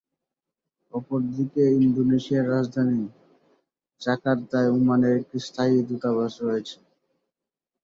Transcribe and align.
অপরদিকে, 0.93 1.63
ইন্দোনেশিয়ার 1.79 2.49
রাজধানী 2.53 3.01
জাকার্তায় 4.01 4.69
ওমানের 4.75 5.13
একটি 5.19 5.37
স্থায়ী 5.47 5.75
দূতাবাস 5.87 6.33
রয়েছে। 6.41 6.77